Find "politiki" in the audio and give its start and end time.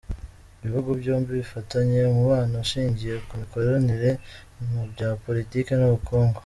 5.23-5.71